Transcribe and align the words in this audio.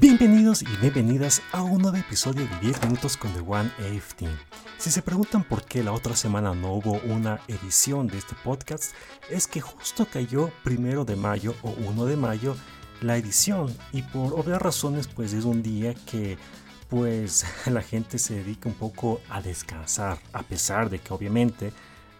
Bienvenidos 0.00 0.62
y 0.62 0.76
bienvenidas 0.80 1.42
a 1.50 1.60
un 1.62 1.82
nuevo 1.82 1.96
episodio 1.96 2.46
de 2.46 2.60
10 2.60 2.84
minutos 2.84 3.16
con 3.16 3.32
The 3.32 3.40
One 3.40 3.68
AFT. 3.80 4.26
Si 4.78 4.92
se 4.92 5.02
preguntan 5.02 5.42
por 5.42 5.64
qué 5.64 5.82
la 5.82 5.90
otra 5.90 6.14
semana 6.14 6.54
no 6.54 6.74
hubo 6.74 7.00
una 7.12 7.40
edición 7.48 8.06
de 8.06 8.18
este 8.18 8.36
podcast, 8.44 8.94
es 9.28 9.48
que 9.48 9.60
justo 9.60 10.06
cayó 10.06 10.52
primero 10.62 11.04
de 11.04 11.16
mayo 11.16 11.52
o 11.62 11.70
1 11.70 12.06
de 12.06 12.16
mayo 12.16 12.54
la 13.00 13.16
edición 13.16 13.76
y 13.92 14.02
por 14.02 14.34
obvias 14.34 14.62
razones 14.62 15.08
pues 15.08 15.32
es 15.32 15.44
un 15.44 15.64
día 15.64 15.94
que 15.94 16.38
pues 16.88 17.44
la 17.66 17.82
gente 17.82 18.18
se 18.18 18.36
dedica 18.36 18.68
un 18.68 18.76
poco 18.76 19.20
a 19.28 19.42
descansar, 19.42 20.18
a 20.32 20.44
pesar 20.44 20.90
de 20.90 21.00
que 21.00 21.12
obviamente 21.12 21.72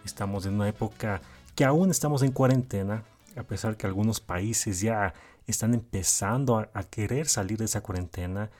estamos 0.03 0.45
en 0.45 0.55
una 0.55 0.67
época 0.67 1.21
que 1.55 1.63
aún 1.63 1.91
estamos 1.91 2.23
en 2.23 2.33
cuarentena, 2.33 3.03
a 3.37 3.43
pesar 3.43 3.77
que 3.77 3.87
algunos 3.87 4.19
países 4.19 4.81
ya 4.81 5.13
están 5.51 5.73
empezando 5.73 6.57
a, 6.57 6.83
querer 6.83 7.27
salir 7.27 7.57
de 7.57 7.65
esa 7.65 7.81
cuarentena. 7.81 8.51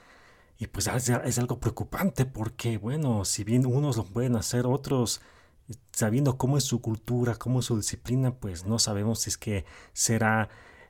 Y 0.58 0.68
pues 0.68 0.88
es, 0.88 1.40
algo 1.40 1.60
preocupante 1.60 2.26
porque, 2.26 2.78
bueno, 2.78 3.26
si 3.26 3.44
bien 3.44 3.66
unos 3.66 3.98
lo 3.98 4.06
pueden 4.06 4.36
hacer, 4.36 4.66
otros, 4.66 5.22
sabiendo 5.92 6.38
cómo 6.38 6.58
es 6.58 6.64
su 6.64 6.82
cultura, 6.82 7.36
cómo 7.36 7.60
es 7.60 7.66
su 7.66 7.78
disciplina, 7.78 8.34
pues 8.34 8.66
no 8.66 8.80
sabemos 8.80 9.22
si 9.22 9.30
es 9.30 9.38
que 9.38 9.66
será 9.94 10.50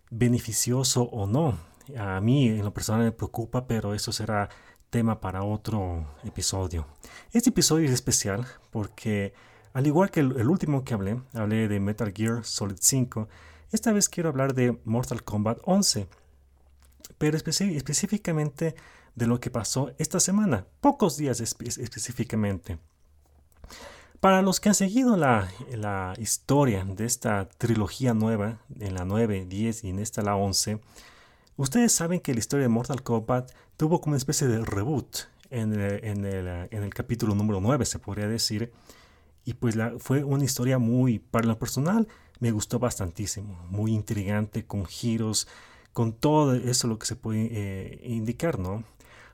beneficioso 0.10 1.04
o 1.04 1.28
no. 1.28 1.60
A 1.98 2.20
mí 2.22 2.48
en 2.50 2.64
lo 2.64 2.74
personal 2.74 3.04
me 3.04 3.12
preocupa, 3.12 3.68
pero 3.68 3.94
eso 3.94 4.12
será 4.12 4.50
tema 4.90 5.20
para 5.20 5.44
otro 5.44 6.06
episodio. 6.24 6.88
Este 7.32 7.50
episodio 7.50 7.86
es 7.86 7.92
especial 7.94 8.48
porque, 8.72 9.34
al 9.74 9.86
igual 9.86 10.10
que 10.10 10.22
el 10.22 10.50
último 10.50 10.84
que 10.84 10.94
hablé, 10.94 11.22
hablé 11.34 11.68
de 11.68 11.80
Metal 11.80 12.12
Gear 12.12 12.44
Solid 12.44 12.78
5, 12.80 13.28
esta 13.72 13.92
vez 13.92 14.10
quiero 14.10 14.30
hablar 14.30 14.54
de 14.54 14.80
Mortal 14.86 15.24
Kombat 15.24 15.60
11, 15.64 16.08
pero 17.18 17.38
específicamente 17.38 18.76
de 19.16 19.28
lo 19.28 19.40
que 19.40 19.52
pasó 19.52 19.92
esta 19.98 20.20
semana, 20.20 20.66
pocos 20.82 21.18
días 21.18 21.40
específicamente. 21.42 22.80
Para 24.20 24.42
los 24.42 24.60
que 24.60 24.70
han 24.70 24.76
seguido 24.76 25.16
la, 25.16 25.50
la, 25.72 26.14
historia 26.18 26.84
de 26.84 27.06
esta 27.06 27.48
trilogía 27.48 28.14
nueva, 28.14 28.60
en 28.80 28.94
la 28.94 29.06
9, 29.06 29.46
10 29.46 29.84
y 29.86 29.90
en 29.90 30.00
esta 30.00 30.22
la 30.22 30.36
11, 30.36 30.82
ustedes 31.56 31.94
saben 31.94 32.20
que 32.20 32.34
la 32.34 32.40
historia 32.40 32.64
de 32.64 32.70
Mortal 32.70 33.02
Kombat 33.02 33.52
tuvo 33.78 34.02
como 34.02 34.12
una 34.12 34.18
especie 34.18 34.48
de 34.48 34.64
reboot 34.66 35.30
en 35.50 35.74
el, 35.74 36.04
en 36.04 36.26
el, 36.26 36.48
en 36.70 36.84
el 36.84 36.94
capítulo 36.94 37.34
número 37.34 37.62
9, 37.62 37.86
se 37.86 38.00
podría 38.00 38.28
decir, 38.28 38.74
y 39.46 39.54
pues 39.54 39.76
fue 40.00 40.24
una 40.24 40.44
historia 40.44 40.80
muy, 40.80 41.20
para 41.20 41.48
lo 41.48 41.58
personal, 41.58 42.08
me 42.40 42.52
gustó 42.52 42.80
bastantísimo, 42.80 43.58
muy 43.70 43.94
intrigante, 43.94 44.66
con 44.66 44.86
giros, 44.86 45.48
con 45.94 46.14
todo 46.14 46.56
eso 46.56 46.88
lo 46.88 46.98
que 47.00 47.06
se 47.06 47.16
puede 47.16 47.50
eh, 47.52 48.02
indicar, 48.04 48.60
¿no? 48.60 48.84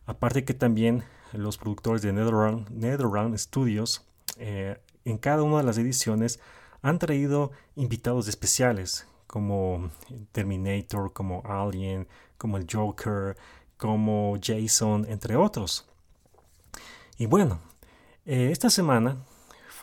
Aparte 0.05 0.43
que 0.43 0.53
también 0.53 1.03
los 1.33 1.57
productores 1.57 2.01
de 2.01 2.13
NetherRealm, 2.13 2.65
NetherRealm 2.71 3.37
Studios, 3.37 4.05
eh, 4.37 4.79
en 5.03 5.17
cada 5.17 5.43
una 5.43 5.57
de 5.57 5.63
las 5.63 5.77
ediciones, 5.77 6.39
han 6.81 6.99
traído 6.99 7.51
invitados 7.75 8.27
especiales, 8.27 9.07
como 9.27 9.89
Terminator, 10.31 11.13
como 11.13 11.41
Alien, 11.45 12.07
como 12.37 12.57
el 12.57 12.67
Joker, 12.71 13.35
como 13.77 14.37
Jason, 14.41 15.05
entre 15.09 15.35
otros. 15.35 15.87
Y 17.17 17.25
bueno, 17.25 17.59
eh, 18.25 18.49
esta 18.51 18.69
semana 18.69 19.17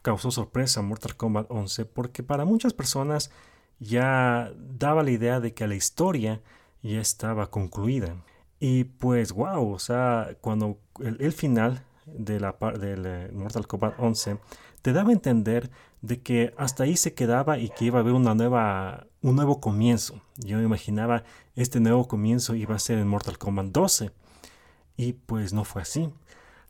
causó 0.02 0.30
sorpresa 0.30 0.82
Mortal 0.82 1.16
Kombat 1.16 1.46
11 1.48 1.84
porque 1.86 2.22
para 2.22 2.44
muchas 2.44 2.74
personas 2.74 3.30
ya 3.78 4.52
daba 4.56 5.02
la 5.02 5.10
idea 5.10 5.40
de 5.40 5.54
que 5.54 5.66
la 5.66 5.74
historia 5.74 6.40
ya 6.82 7.00
estaba 7.00 7.50
concluida. 7.50 8.16
Y 8.60 8.84
pues, 8.84 9.32
wow, 9.32 9.72
o 9.72 9.78
sea, 9.78 10.36
cuando 10.40 10.78
el, 11.00 11.32
final 11.32 11.84
de 12.06 12.38
la 12.38 12.56
del 12.78 13.06
eh, 13.06 13.30
Mortal 13.32 13.66
Kombat 13.66 13.94
11 13.98 14.38
te 14.82 14.92
daba 14.92 15.10
a 15.10 15.12
entender 15.12 15.70
de 16.00 16.20
que 16.20 16.54
hasta 16.56 16.84
ahí 16.84 16.96
se 16.96 17.14
quedaba 17.14 17.58
y 17.58 17.70
que 17.70 17.86
iba 17.86 17.98
a 17.98 18.02
haber 18.02 18.14
una 18.14 18.34
nueva, 18.34 19.06
un 19.20 19.36
nuevo 19.36 19.60
comienzo. 19.60 20.20
Yo 20.36 20.58
me 20.58 20.64
imaginaba 20.64 21.24
este 21.54 21.80
nuevo 21.80 22.06
comienzo 22.08 22.54
iba 22.54 22.74
a 22.74 22.80
ser 22.80 22.98
en 22.98 23.08
Mortal 23.08 23.38
Kombat 23.38 23.66
12 23.66 24.10
y 24.96 25.12
pues 25.12 25.52
no 25.52 25.64
fue 25.64 25.82
así. 25.82 26.10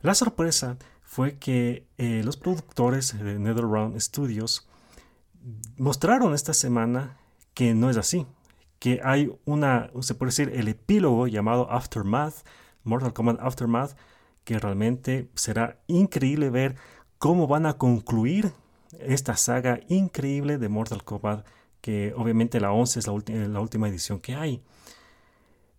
La 0.01 0.15
sorpresa 0.15 0.77
fue 1.13 1.37
que 1.37 1.85
eh, 1.99 2.23
los 2.25 2.37
productores 2.37 3.15
de 3.15 3.37
NetherRealm 3.37 3.99
Studios 3.99 4.67
mostraron 5.77 6.33
esta 6.33 6.55
semana 6.55 7.19
que 7.53 7.75
no 7.75 7.91
es 7.91 7.97
así, 7.97 8.25
que 8.79 8.99
hay 9.03 9.31
una, 9.45 9.91
se 10.01 10.15
puede 10.15 10.31
decir, 10.31 10.51
el 10.55 10.67
epílogo 10.69 11.27
llamado 11.27 11.71
Aftermath, 11.71 12.37
Mortal 12.83 13.13
Kombat 13.13 13.39
Aftermath, 13.41 13.95
que 14.43 14.57
realmente 14.57 15.29
será 15.35 15.77
increíble 15.85 16.49
ver 16.49 16.77
cómo 17.19 17.45
van 17.45 17.67
a 17.67 17.77
concluir 17.77 18.51
esta 18.99 19.37
saga 19.37 19.81
increíble 19.89 20.57
de 20.57 20.67
Mortal 20.67 21.03
Kombat, 21.03 21.45
que 21.81 22.15
obviamente 22.17 22.59
la 22.59 22.71
11 22.71 22.99
es 22.99 23.05
la, 23.05 23.13
la 23.49 23.59
última 23.59 23.87
edición 23.87 24.19
que 24.19 24.33
hay. 24.33 24.63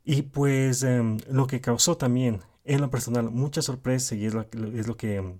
Y 0.04 0.22
pues 0.22 0.84
em, 0.84 1.18
lo 1.28 1.48
que 1.48 1.60
causó 1.60 1.96
también 1.96 2.40
en 2.64 2.80
lo 2.80 2.90
personal 2.90 3.30
mucha 3.30 3.62
sorpresa 3.62 4.14
y 4.14 4.24
es 4.24 4.34
lo, 4.34 4.48
que 4.96 5.38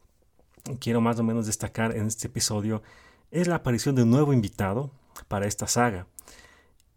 quiero 0.78 1.00
más 1.00 1.18
o 1.18 1.22
menos 1.22 1.46
destacar 1.46 1.96
en 1.96 2.06
este 2.06 2.28
episodio 2.28 2.82
es 3.30 3.48
la 3.48 3.56
aparición 3.56 3.94
de 3.94 4.02
un 4.02 4.10
nuevo 4.10 4.32
invitado 4.32 4.90
para 5.28 5.46
esta 5.46 5.66
saga. 5.66 6.06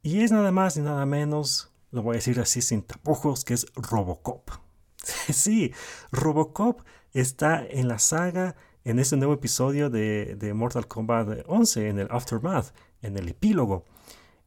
Y 0.04 0.22
es 0.22 0.32
nada 0.32 0.52
más 0.52 0.78
y 0.78 0.82
nada 0.82 1.06
menos, 1.06 1.72
lo 1.92 2.04
voy 2.04 2.16
a 2.16 2.18
decir 2.18 2.40
así 2.40 2.62
sin 2.62 2.84
tapujos, 2.84 3.44
que 3.44 3.54
es 3.54 3.66
Robocop. 3.76 4.52
sí, 5.04 5.74
Robocop 6.12 6.82
está 7.14 7.66
en 7.66 7.88
la 7.88 8.00
saga, 8.00 8.56
en 8.84 9.00
este 9.00 9.18
nuevo 9.18 9.34
episodio 9.34 9.90
de, 9.90 10.36
de 10.36 10.54
Mortal 10.54 10.88
Kombat 10.88 11.44
11, 11.48 11.90
en 11.90 12.00
el 12.00 12.08
Aftermath, 12.12 12.74
en 13.02 13.18
el 13.18 13.30
epílogo. 13.30 13.86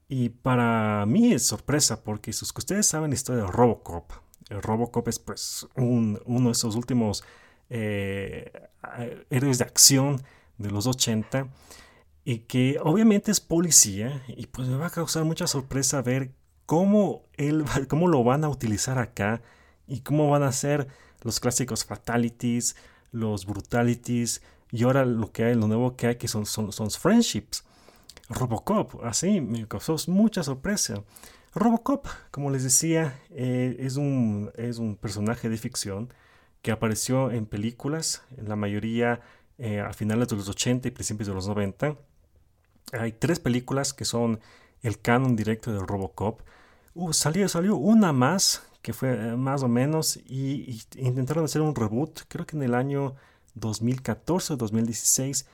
Y 0.09 0.31
para 0.31 1.05
mí 1.07 1.33
es 1.33 1.47
sorpresa 1.47 2.03
porque 2.03 2.33
si 2.33 2.45
ustedes 2.45 2.87
saben 2.87 3.11
la 3.11 3.15
historia 3.15 3.45
de 3.45 3.51
Robocop, 3.51 4.13
Robocop 4.51 5.09
es 5.09 5.19
pues 5.19 5.67
uno 5.77 6.19
de 6.25 6.53
esos 6.53 6.77
últimos 6.77 7.25
eh, 7.69 8.51
héroes 9.31 9.59
de 9.59 9.65
acción 9.65 10.23
de 10.59 10.71
los 10.71 10.87
80 10.87 11.49
y 12.25 12.41
que 12.41 12.79
obviamente 12.83 13.31
es 13.31 13.41
policía 13.41 14.23
y 14.29 14.47
pues 14.47 14.69
me 14.69 14.77
va 14.77 14.87
a 14.87 14.91
causar 14.91 15.25
mucha 15.25 15.47
sorpresa 15.47 16.03
ver 16.03 16.33
cómo, 16.67 17.23
él, 17.37 17.65
cómo 17.89 18.09
lo 18.09 18.23
van 18.25 18.45
a 18.45 18.49
utilizar 18.49 18.99
acá 18.99 19.43
y 19.87 20.01
cómo 20.01 20.29
van 20.31 20.43
a 20.43 20.53
ser 20.53 20.89
los 21.23 21.41
clásicos 21.41 21.85
fatalities, 21.85 22.77
los 23.13 23.47
brutalities 23.47 24.43
y 24.71 24.85
ahora 24.85 25.05
lo 25.05 25.33
que 25.33 25.45
hay, 25.45 25.55
lo 25.55 25.67
nuevo 25.67 25.97
que 25.97 26.09
hay 26.09 26.17
que 26.17 26.29
son, 26.29 26.47
son, 26.47 26.73
son 26.73 26.91
friendships. 26.91 27.65
Robocop, 28.29 29.05
así 29.05 29.41
me 29.41 29.67
causó 29.67 29.97
mucha 30.07 30.43
sorpresa. 30.43 31.03
Robocop, 31.55 32.07
como 32.31 32.51
les 32.51 32.63
decía, 32.63 33.19
eh, 33.31 33.77
es, 33.81 33.97
un, 33.97 34.53
es 34.55 34.79
un 34.79 34.97
personaje 34.97 35.49
de 35.49 35.57
ficción 35.57 36.13
que 36.63 36.71
apareció 36.71 37.31
en 37.33 37.47
películas, 37.47 38.23
en 38.37 38.49
la 38.49 38.55
mayoría 38.55 39.21
eh, 39.59 39.81
a 39.81 39.93
finales 39.93 40.29
de 40.29 40.37
los 40.37 40.49
80 40.49 40.89
y 40.89 40.91
principios 40.93 41.29
de 41.29 41.35
los 41.35 41.49
90. 41.49 41.97
Hay 42.93 43.13
tres 43.13 43.41
películas 43.41 43.93
que 43.93 44.05
son 44.05 44.41
el 44.83 45.01
canon 45.01 45.35
directo 45.35 45.73
de 45.73 45.81
Robocop. 45.81 46.43
Uh, 46.95 47.13
salió, 47.13 47.49
salió 47.49 47.77
una 47.77 48.13
más, 48.13 48.63
que 48.81 48.93
fue 48.93 49.13
eh, 49.13 49.37
más 49.37 49.63
o 49.65 49.69
menos, 49.69 50.17
y, 50.17 50.71
y, 50.71 50.83
intentaron 50.99 51.45
hacer 51.45 51.63
un 51.63 51.75
reboot, 51.75 52.21
creo 52.29 52.47
que 52.47 52.57
en 52.57 52.63
el 52.63 52.75
año 52.75 53.17
2014 53.55 54.53
o 54.53 54.57
2016, 54.57 55.47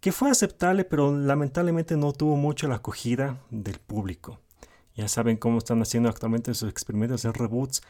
que 0.00 0.12
fue 0.12 0.30
aceptable, 0.30 0.84
pero 0.84 1.16
lamentablemente 1.16 1.96
no 1.96 2.12
tuvo 2.12 2.36
mucho 2.36 2.66
la 2.66 2.76
acogida 2.76 3.38
del 3.50 3.78
público. 3.78 4.40
Ya 4.94 5.08
saben 5.08 5.36
cómo 5.36 5.58
están 5.58 5.82
haciendo 5.82 6.08
actualmente 6.08 6.52
esos 6.52 6.70
experimentos 6.70 7.24
en 7.24 7.34
reboots. 7.34 7.82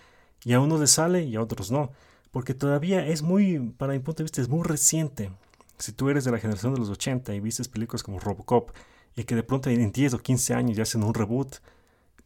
Y 0.44 0.52
a 0.52 0.60
unos 0.60 0.80
les 0.80 0.90
sale 0.90 1.22
y 1.24 1.36
a 1.36 1.42
otros 1.42 1.70
no. 1.70 1.92
Porque 2.30 2.54
todavía 2.54 3.06
es 3.06 3.22
muy, 3.22 3.58
para 3.58 3.92
mi 3.92 4.00
punto 4.00 4.18
de 4.18 4.24
vista, 4.24 4.40
es 4.40 4.48
muy 4.48 4.64
reciente. 4.64 5.30
Si 5.78 5.92
tú 5.92 6.08
eres 6.08 6.24
de 6.24 6.32
la 6.32 6.38
generación 6.38 6.74
de 6.74 6.80
los 6.80 6.88
80 6.88 7.34
y 7.34 7.40
viste 7.40 7.64
películas 7.68 8.02
como 8.02 8.18
Robocop 8.18 8.70
y 9.16 9.24
que 9.24 9.34
de 9.34 9.42
pronto 9.42 9.70
en 9.70 9.92
10 9.92 10.14
o 10.14 10.18
15 10.18 10.54
años 10.54 10.76
ya 10.76 10.82
hacen 10.82 11.02
un 11.04 11.14
reboot, 11.14 11.56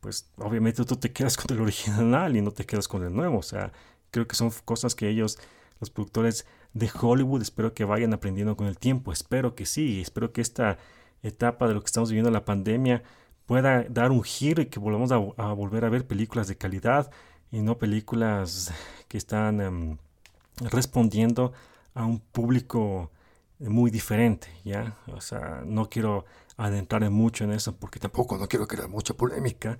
pues 0.00 0.30
obviamente 0.36 0.84
tú 0.84 0.96
te 0.96 1.12
quedas 1.12 1.36
con 1.36 1.54
el 1.56 1.62
original 1.62 2.36
y 2.36 2.40
no 2.40 2.52
te 2.52 2.64
quedas 2.64 2.88
con 2.88 3.04
el 3.04 3.14
nuevo. 3.14 3.38
O 3.38 3.42
sea, 3.42 3.72
creo 4.10 4.26
que 4.26 4.36
son 4.36 4.50
cosas 4.64 4.94
que 4.94 5.08
ellos, 5.08 5.38
los 5.80 5.90
productores 5.90 6.46
de 6.72 6.90
Hollywood, 7.00 7.42
espero 7.42 7.74
que 7.74 7.84
vayan 7.84 8.12
aprendiendo 8.12 8.56
con 8.56 8.66
el 8.66 8.78
tiempo. 8.78 9.12
Espero 9.12 9.54
que 9.54 9.66
sí. 9.66 10.00
Espero 10.00 10.32
que 10.32 10.40
esta 10.40 10.78
etapa 11.22 11.68
de 11.68 11.74
lo 11.74 11.80
que 11.80 11.86
estamos 11.86 12.10
viviendo, 12.10 12.30
la 12.30 12.44
pandemia, 12.44 13.02
pueda 13.48 13.84
dar 13.84 14.10
un 14.12 14.22
giro 14.22 14.60
y 14.60 14.66
que 14.66 14.78
volvamos 14.78 15.10
a, 15.10 15.16
volver 15.54 15.86
a 15.86 15.88
ver 15.88 16.06
películas 16.06 16.48
de 16.48 16.58
calidad 16.58 17.10
y 17.50 17.62
no 17.62 17.78
películas 17.78 18.74
que 19.08 19.16
están 19.16 19.62
em, 19.62 19.96
respondiendo 20.70 21.54
a 21.94 22.04
un 22.04 22.20
público 22.20 23.10
muy 23.58 23.90
diferente, 23.90 24.48
¿ya? 24.64 24.98
O 25.14 25.22
sea, 25.22 25.62
no 25.64 25.88
quiero 25.88 26.26
adentrar 26.58 27.08
mucho 27.08 27.44
en 27.44 27.52
eso 27.52 27.74
porque 27.74 27.98
tampoco 27.98 28.36
no 28.36 28.48
quiero 28.48 28.68
crear 28.68 28.88
mucha 28.88 29.14
polémica, 29.14 29.78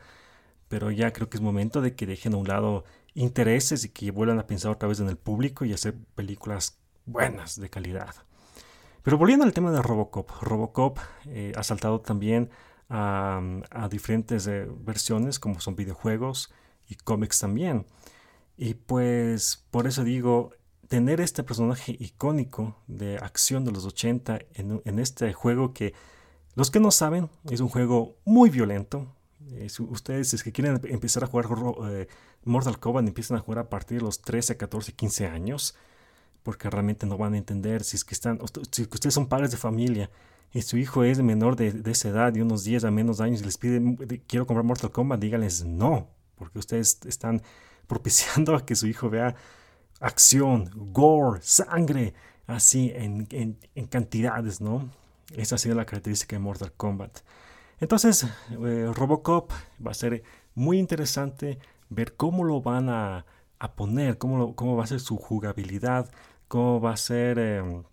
pero 0.68 0.90
ya 0.90 1.12
creo 1.12 1.28
que 1.28 1.36
es 1.36 1.42
momento 1.42 1.82
de 1.82 1.94
que 1.94 2.06
dejen 2.06 2.32
a 2.32 2.38
un 2.38 2.48
lado 2.48 2.84
intereses 3.12 3.84
y 3.84 3.90
que 3.90 4.10
vuelvan 4.10 4.38
a 4.38 4.46
pensar 4.46 4.70
otra 4.70 4.88
vez 4.88 4.98
en 5.00 5.08
el 5.08 5.18
público 5.18 5.66
y 5.66 5.74
hacer 5.74 5.94
películas 6.14 6.78
buenas, 7.04 7.60
de 7.60 7.68
calidad. 7.68 8.14
Pero 9.02 9.18
volviendo 9.18 9.44
al 9.44 9.52
tema 9.52 9.70
de 9.72 9.82
Robocop, 9.82 10.30
Robocop 10.40 10.98
eh, 11.26 11.52
ha 11.54 11.62
saltado 11.62 12.00
también 12.00 12.48
a, 12.88 13.88
diferentes 13.90 14.46
eh, 14.46 14.66
versiones 14.80 15.38
como 15.38 15.60
son 15.60 15.76
videojuegos 15.76 16.52
y 16.88 16.94
cómics 16.96 17.40
también. 17.40 17.86
Y 18.56 18.74
pues 18.74 19.64
por 19.70 19.86
eso 19.86 20.04
digo, 20.04 20.52
tener 20.88 21.20
este 21.20 21.42
personaje 21.42 21.96
icónico 21.98 22.76
de 22.86 23.16
acción 23.16 23.64
de 23.64 23.72
los 23.72 23.84
80 23.84 24.40
en, 24.54 24.82
en 24.84 24.98
este 24.98 25.32
juego 25.32 25.72
que 25.74 25.94
los 26.58 26.72
que 26.72 26.80
no 26.80 26.90
saben 26.90 27.30
es 27.50 27.60
un 27.60 27.68
juego 27.68 28.16
muy 28.24 28.50
violento. 28.50 29.06
Eh, 29.52 29.68
ustedes 29.78 30.34
es 30.34 30.42
que 30.42 30.50
quieren 30.50 30.80
empezar 30.84 31.22
a 31.22 31.28
jugar 31.28 31.46
eh, 31.90 32.08
Mortal 32.44 32.80
Kombat 32.80 33.06
empiezan 33.06 33.36
a 33.36 33.40
jugar 33.40 33.60
a 33.60 33.70
partir 33.70 33.98
de 33.98 34.04
los 34.04 34.20
13, 34.22 34.56
14, 34.56 34.92
15 34.92 35.26
años 35.26 35.76
porque 36.42 36.68
realmente 36.68 37.06
no 37.06 37.16
van 37.16 37.34
a 37.34 37.38
entender 37.38 37.84
si 37.84 37.96
es 37.96 38.04
que 38.04 38.14
están, 38.14 38.40
si 38.72 38.82
ustedes 38.82 39.14
son 39.14 39.28
padres 39.28 39.50
de 39.50 39.56
familia 39.56 40.10
y 40.52 40.62
su 40.62 40.78
hijo 40.78 41.04
es 41.04 41.20
menor 41.20 41.56
de, 41.56 41.72
de 41.72 41.90
esa 41.90 42.08
edad, 42.08 42.32
de 42.32 42.42
unos 42.42 42.64
10 42.64 42.84
a 42.84 42.90
menos 42.90 43.20
años, 43.20 43.40
y 43.40 43.44
les 43.44 43.58
piden, 43.58 43.96
quiero 44.26 44.46
comprar 44.46 44.64
Mortal 44.64 44.90
Kombat, 44.90 45.20
díganles 45.20 45.64
no, 45.64 46.08
porque 46.36 46.58
ustedes 46.58 47.00
están 47.06 47.42
propiciando 47.86 48.54
a 48.54 48.64
que 48.64 48.74
su 48.74 48.86
hijo 48.86 49.10
vea 49.10 49.34
acción, 50.00 50.70
gore, 50.92 51.40
sangre, 51.42 52.14
así 52.46 52.92
en, 52.94 53.26
en, 53.30 53.86
cantidades, 53.86 54.60
¿no? 54.60 54.88
Esa 55.36 55.56
ha 55.56 55.58
sido 55.58 55.74
la 55.74 55.84
característica 55.84 56.36
de 56.36 56.40
Mortal 56.40 56.72
Kombat. 56.72 57.20
Entonces, 57.80 58.26
eh, 58.50 58.90
Robocop 58.94 59.52
va 59.84 59.90
a 59.90 59.94
ser 59.94 60.22
muy 60.54 60.78
interesante 60.78 61.58
ver 61.90 62.16
cómo 62.16 62.44
lo 62.44 62.62
van 62.62 62.88
a, 62.88 63.26
a 63.58 63.74
poner, 63.74 64.18
cómo, 64.18 64.54
cómo 64.56 64.76
va 64.76 64.84
a 64.84 64.86
ser 64.86 65.00
su 65.00 65.16
jugabilidad, 65.16 66.10
cómo 66.48 66.80
va 66.80 66.92
a 66.92 66.96
ser 66.96 67.38
em, 67.38 67.84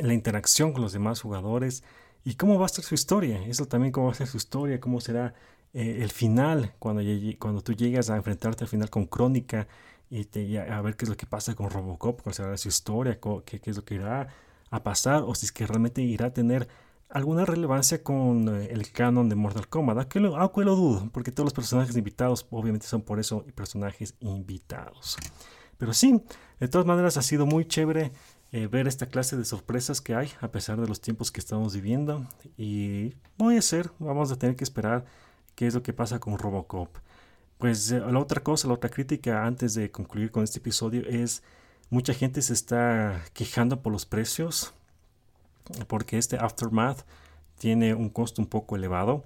la 0.00 0.14
interacción 0.14 0.72
con 0.72 0.82
los 0.82 0.92
demás 0.92 1.20
jugadores 1.20 1.82
y 2.24 2.34
cómo 2.34 2.58
va 2.58 2.66
a 2.66 2.68
ser 2.68 2.84
su 2.84 2.94
historia. 2.94 3.42
Eso 3.46 3.66
también, 3.66 3.92
cómo 3.92 4.06
va 4.06 4.12
a 4.12 4.16
ser 4.16 4.26
su 4.26 4.36
historia, 4.36 4.80
cómo 4.80 5.00
será 5.00 5.34
eh, 5.72 5.98
el 6.02 6.10
final, 6.10 6.74
cuando, 6.78 7.02
cuando 7.38 7.60
tú 7.62 7.72
llegas 7.72 8.10
a 8.10 8.16
enfrentarte 8.16 8.64
al 8.64 8.68
final 8.68 8.90
con 8.90 9.06
Crónica 9.06 9.68
y, 10.10 10.24
te, 10.24 10.58
a 10.58 10.80
ver 10.80 10.96
qué 10.96 11.04
es 11.04 11.08
lo 11.08 11.16
que 11.16 11.26
pasa 11.26 11.54
con 11.54 11.70
Robocop, 11.70 12.22
cuál 12.22 12.34
será 12.34 12.56
su 12.56 12.68
historia, 12.68 13.18
qué, 13.44 13.60
qué, 13.60 13.70
es 13.70 13.76
lo 13.76 13.84
que 13.84 13.96
irá 13.96 14.28
a 14.70 14.82
pasar, 14.82 15.22
o 15.22 15.34
si 15.34 15.46
es 15.46 15.52
que 15.52 15.66
realmente 15.66 16.02
irá 16.02 16.26
a 16.26 16.32
tener 16.32 16.68
alguna 17.08 17.44
relevancia 17.44 18.02
con 18.02 18.48
eh, 18.48 18.68
el 18.70 18.90
canon 18.90 19.28
de 19.28 19.36
Mortal 19.36 19.68
Kombat. 19.68 19.98
Aunque 19.98 20.20
lo, 20.20 20.36
aunque 20.36 20.64
lo 20.64 20.74
dudo, 20.74 21.10
porque 21.12 21.32
todos 21.32 21.46
los 21.46 21.54
personajes 21.54 21.96
invitados 21.96 22.46
obviamente 22.50 22.86
son 22.86 23.02
por 23.02 23.20
eso 23.20 23.44
personajes 23.54 24.14
invitados. 24.20 25.16
Pero 25.78 25.92
sí, 25.92 26.20
de 26.58 26.68
todas 26.68 26.86
maneras 26.86 27.16
ha 27.16 27.22
sido 27.22 27.46
muy 27.46 27.66
chévere 27.66 28.12
eh, 28.52 28.66
ver 28.68 28.86
esta 28.86 29.06
clase 29.06 29.36
de 29.36 29.44
sorpresas 29.44 30.00
que 30.00 30.14
hay 30.14 30.30
a 30.40 30.48
pesar 30.48 30.80
de 30.80 30.86
los 30.86 31.00
tiempos 31.00 31.30
que 31.30 31.40
estamos 31.40 31.74
viviendo. 31.74 32.26
Y 32.56 33.14
voy 33.36 33.56
a 33.56 33.62
ser, 33.62 33.90
vamos 33.98 34.30
a 34.32 34.36
tener 34.36 34.56
que 34.56 34.64
esperar 34.64 35.04
qué 35.54 35.66
es 35.66 35.74
lo 35.74 35.82
que 35.82 35.92
pasa 35.92 36.20
con 36.20 36.38
Robocop. 36.38 36.96
Pues 37.58 37.90
eh, 37.90 38.00
la 38.00 38.18
otra 38.18 38.42
cosa, 38.42 38.68
la 38.68 38.74
otra 38.74 38.90
crítica 38.90 39.44
antes 39.44 39.74
de 39.74 39.90
concluir 39.90 40.30
con 40.30 40.44
este 40.44 40.58
episodio 40.58 41.02
es 41.06 41.42
mucha 41.90 42.14
gente 42.14 42.42
se 42.42 42.52
está 42.52 43.22
quejando 43.32 43.80
por 43.82 43.92
los 43.92 44.06
precios 44.06 44.72
porque 45.88 46.18
este 46.18 46.36
Aftermath 46.36 47.04
tiene 47.58 47.94
un 47.94 48.10
costo 48.10 48.42
un 48.42 48.48
poco 48.48 48.76
elevado 48.76 49.24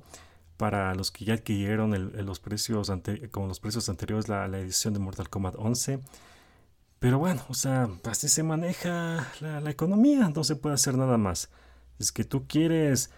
para 0.57 0.95
los 0.95 1.11
que 1.11 1.25
ya 1.25 1.35
adquirieron 1.35 2.13
los 2.25 2.41
precios 2.41 2.91
con 3.31 3.49
los 3.49 3.61
precios 3.61 3.89
anteriores 3.89 4.29
la, 4.29 4.47
la, 4.47 4.59
edición 4.59 4.93
de 4.93 5.01
Mortal 5.01 5.31
Kombat 5.31 5.55
11 5.57 6.01
pero 7.01 7.19
bueno 7.19 7.43
o 7.49 7.55
sea 7.55 7.89
así 8.05 8.29
se 8.29 8.45
maneja 8.45 9.27
la, 9.41 9.61
la 9.61 9.71
economía 9.71 10.29
no 10.29 10.45
se 10.45 10.55
puede 10.55 10.77
hacer 10.77 10.97
nada 10.97 11.19
más 11.19 11.51
es 11.99 12.13
que 12.13 12.23
tú 12.25 12.47
quieres 12.47 13.11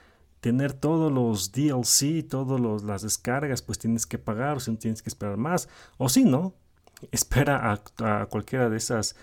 tener 0.42 0.72
todos 0.72 1.10
los 1.12 1.52
DLC, 1.52 2.28
todas 2.28 2.82
las 2.82 3.02
descargas, 3.02 3.62
pues 3.62 3.78
tienes 3.78 4.06
que 4.06 4.18
pagar, 4.18 4.56
o 4.56 4.60
si 4.60 4.72
no 4.72 4.76
tienes 4.76 5.00
que 5.00 5.08
esperar 5.08 5.36
más, 5.36 5.68
o 5.98 6.08
si 6.08 6.24
no, 6.24 6.52
espera 7.12 7.80
a, 7.98 8.26
cualquiera 8.26 8.68
de 8.68 8.76
esas 8.76 9.14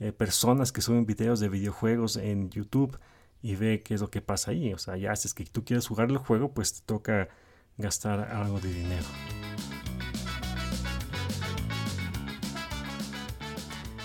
eh, 0.00 0.12
personas 0.12 0.72
que 0.72 0.82
suben 0.82 1.06
videos 1.06 1.40
de 1.40 1.48
videojuegos 1.48 2.18
en 2.18 2.50
YouTube 2.50 2.98
y 3.40 3.56
ve 3.56 3.82
qué 3.82 3.94
es 3.94 4.02
lo 4.02 4.10
que 4.10 4.20
pasa 4.20 4.50
ahí. 4.50 4.74
O 4.74 4.78
sea, 4.78 4.98
ya 4.98 5.12
es 5.12 5.32
que 5.32 5.46
tú 5.46 5.64
quieres 5.64 5.86
jugar 5.86 6.10
el 6.10 6.18
juego, 6.18 6.52
pues 6.52 6.74
te 6.74 6.80
toca 6.84 7.28
gastar 7.78 8.20
algo 8.20 8.60
de 8.60 8.70
dinero. 8.70 9.06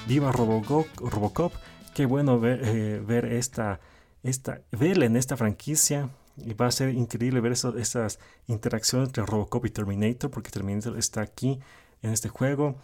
Viva 0.08 0.32
Robocop, 0.32 0.88
Robocop. 0.98 1.54
qué 1.94 2.06
bueno 2.06 2.40
ver, 2.40 2.62
eh, 2.64 3.02
ver 3.06 3.26
esta, 3.26 3.80
esta, 4.24 4.62
verla 4.72 5.06
en 5.06 5.16
esta 5.16 5.38
franquicia 5.38 6.10
y 6.38 6.54
va 6.54 6.68
a 6.68 6.72
ser 6.72 6.90
increíble 6.90 7.40
ver 7.40 7.52
esas 7.52 8.20
interacciones 8.48 9.10
entre 9.10 9.26
Robocop 9.26 9.66
y 9.66 9.70
Terminator, 9.70 10.32
porque 10.32 10.50
Terminator 10.50 10.98
está 10.98 11.22
aquí 11.22 11.60
en 12.02 12.12
este 12.12 12.30
juego. 12.30 12.76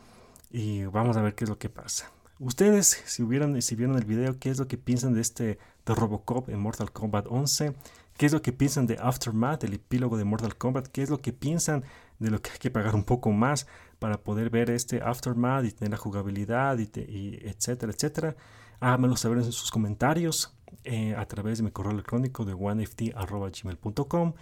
Y 0.51 0.85
vamos 0.85 1.17
a 1.17 1.21
ver 1.21 1.35
qué 1.35 1.45
es 1.45 1.49
lo 1.49 1.57
que 1.57 1.69
pasa. 1.69 2.11
Ustedes, 2.39 3.01
si, 3.05 3.23
hubieran, 3.23 3.61
si 3.61 3.75
vieron 3.75 3.97
el 3.97 4.05
video, 4.05 4.37
¿qué 4.39 4.49
es 4.49 4.59
lo 4.59 4.67
que 4.67 4.77
piensan 4.77 5.13
de 5.13 5.21
este 5.21 5.57
de 5.85 5.95
Robocop 5.95 6.49
en 6.49 6.59
Mortal 6.59 6.91
Kombat 6.91 7.25
11? 7.27 7.73
¿Qué 8.15 8.25
es 8.25 8.33
lo 8.33 8.41
que 8.41 8.53
piensan 8.53 8.87
de 8.87 8.97
Aftermath, 8.99 9.63
el 9.63 9.73
epílogo 9.73 10.17
de 10.17 10.23
Mortal 10.23 10.55
Kombat? 10.55 10.87
¿Qué 10.87 11.01
es 11.01 11.09
lo 11.09 11.19
que 11.19 11.33
piensan 11.33 11.83
de 12.19 12.29
lo 12.29 12.41
que 12.41 12.51
hay 12.51 12.57
que 12.57 12.71
pagar 12.71 12.95
un 12.95 13.03
poco 13.03 13.31
más 13.31 13.67
para 13.99 14.21
poder 14.21 14.49
ver 14.49 14.69
este 14.69 15.01
Aftermath 15.01 15.65
y 15.65 15.71
tener 15.71 15.91
la 15.91 15.97
jugabilidad 15.97 16.77
y, 16.79 16.89
y 16.99 17.39
etcétera, 17.43 17.91
etcétera? 17.91 18.35
Háganmelo 18.79 19.15
saber 19.15 19.39
en 19.39 19.51
sus 19.51 19.71
comentarios. 19.71 20.57
Eh, 20.83 21.15
a 21.15 21.25
través 21.25 21.57
de 21.57 21.63
mi 21.63 21.71
correo 21.71 21.91
electrónico 21.91 22.45
de 22.45 22.53
oneft.gmail.com 22.53 24.33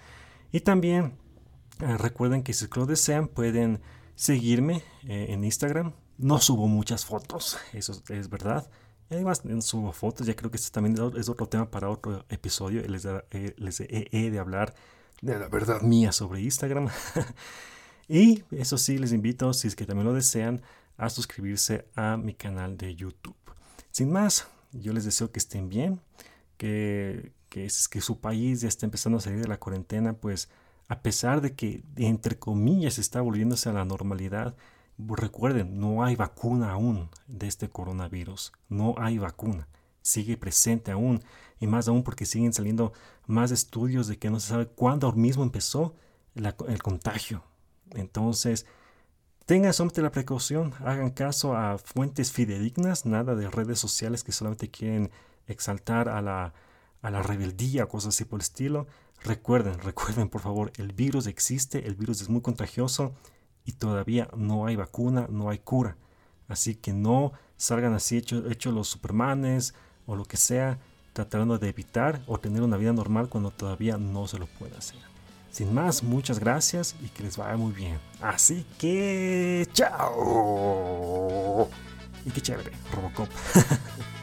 y 0.52 0.60
también 0.60 1.18
eh, 1.82 1.98
recuerden 1.98 2.44
que 2.44 2.54
si 2.54 2.68
lo 2.76 2.86
desean 2.86 3.28
pueden 3.28 3.82
seguirme 4.16 4.84
eh, 5.08 5.28
en 5.30 5.44
Instagram. 5.44 5.94
No 6.18 6.40
subo 6.40 6.68
muchas 6.68 7.06
fotos, 7.06 7.58
eso 7.74 8.02
es 8.10 8.30
verdad. 8.30 8.70
Además 9.10 9.44
no 9.46 9.62
subo 9.62 9.92
fotos, 9.92 10.26
ya 10.26 10.36
creo 10.36 10.50
que 10.50 10.58
este 10.58 10.72
también 10.72 10.96
es 11.18 11.30
otro 11.30 11.48
tema 11.48 11.70
para 11.70 11.90
otro 11.90 12.26
episodio. 12.30 12.82
Les, 12.88 13.08
les 13.58 13.80
he 13.82 14.32
de 14.32 14.40
hablar 14.40 14.74
de 15.22 15.38
la 15.38 15.48
verdad 15.48 15.82
mía 15.82 16.12
sobre 16.12 16.42
Instagram. 16.42 16.90
y 18.08 18.44
eso 18.52 18.78
sí, 18.78 18.98
les 18.98 19.12
invito, 19.12 19.54
si 19.54 19.68
es 19.68 19.76
que 19.76 19.86
también 19.86 20.08
lo 20.08 20.14
desean, 20.14 20.62
a 20.98 21.10
suscribirse 21.10 21.88
a 21.96 22.18
mi 22.18 22.34
canal 22.34 22.78
de 22.78 22.96
YouTube. 22.96 23.36
Sin 23.92 24.12
más, 24.12 24.48
yo 24.72 24.94
les 24.94 25.06
deseo 25.06 25.32
que 25.32 25.40
estén 25.40 25.70
bien, 25.70 26.02
que, 26.58 27.32
que, 27.50 27.70
su 27.70 28.20
país 28.20 28.62
ya 28.62 28.68
está 28.68 28.86
empezando 28.86 29.18
a 29.18 29.22
salir 29.22 29.42
de 29.42 29.48
la 29.48 29.60
cuarentena, 29.60 30.14
pues 30.14 30.50
a 30.88 31.02
pesar 31.02 31.42
de 31.42 31.54
que 31.54 31.84
entre 31.96 32.38
comillas 32.38 33.00
está 33.00 33.22
volviéndose 33.22 33.70
a 33.70 33.74
la 33.74 33.86
normalidad, 33.86 34.56
recuerden, 34.98 35.80
no 35.80 36.04
hay 36.04 36.16
vacuna 36.16 36.72
aún 36.72 37.10
de 37.28 37.48
este 37.48 37.70
coronavirus, 37.70 38.54
no 38.70 38.96
hay 38.98 39.18
vacuna, 39.18 39.68
sigue 40.02 40.38
presente 40.38 40.92
aún, 40.92 41.24
y 41.60 41.68
más 41.68 41.88
aún 41.88 42.04
porque 42.04 42.26
siguen 42.26 42.54
saliendo 42.54 42.94
más 43.28 43.52
estudios 43.52 44.08
de 44.08 44.18
que 44.18 44.30
no 44.30 44.40
se 44.40 44.50
sabe 44.50 44.68
cuándo 44.68 45.12
mismo 45.14 45.44
empezó 45.44 45.96
el 46.36 46.84
contagio. 46.84 47.44
Entonces, 47.92 48.66
Tengan 49.46 49.74
solamente 49.74 50.02
la 50.02 50.12
precaución, 50.12 50.74
hagan 50.80 51.12
caso 51.12 51.56
a 51.56 51.78
fuentes 51.78 52.32
fidedignas, 52.32 53.06
nada 53.06 53.36
de 53.36 53.48
redes 53.48 53.78
sociales 53.78 54.24
que 54.24 54.32
solamente 54.32 54.72
quieren 54.72 55.12
exaltar 55.46 56.10
a 56.10 56.20
la, 56.24 56.56
a 57.04 57.12
la 57.12 57.22
rebeldía, 57.22 57.86
cosas 57.86 58.16
así 58.16 58.26
por 58.26 58.40
el 58.40 58.42
estilo. 58.42 58.88
Recuerden, 59.24 59.80
recuerden 59.84 60.30
por 60.30 60.42
favor, 60.42 60.72
el 60.78 60.94
virus 60.94 61.28
existe, 61.28 61.86
el 61.86 61.94
virus 61.94 62.22
es 62.22 62.30
muy 62.30 62.42
contagioso 62.42 63.14
y 63.66 63.74
todavía 63.74 64.30
no 64.36 64.66
hay 64.66 64.78
vacuna, 64.78 65.28
no 65.30 65.52
hay 65.52 65.60
cura. 65.60 65.96
Así 66.48 66.74
que 66.74 66.92
no 66.92 67.34
salgan 67.56 67.94
así 67.94 68.18
hechos 68.18 68.52
hecho 68.52 68.72
los 68.72 68.88
supermanes 68.88 69.76
o 70.08 70.16
lo 70.16 70.26
que 70.26 70.38
sea, 70.38 70.80
tratando 71.14 71.60
de 71.60 71.70
evitar 71.70 72.24
o 72.26 72.40
tener 72.40 72.64
una 72.64 72.78
vida 72.78 72.94
normal 72.94 73.30
cuando 73.30 73.52
todavía 73.52 73.98
no 73.98 74.28
se 74.28 74.40
lo 74.40 74.48
puede 74.48 74.76
hacer. 74.76 75.15
Sin 75.56 75.74
más, 75.74 76.04
muchas 76.04 76.38
gracias 76.38 76.98
y 77.02 77.08
que 77.08 77.24
les 77.24 77.38
vaya 77.38 77.56
muy 77.56 77.72
bien. 77.72 77.98
Así 78.20 78.66
que, 78.78 79.66
chao. 79.72 81.70
Y 82.26 82.32
qué 82.32 82.42
chévere, 82.42 82.74
Robocop. 82.92 83.30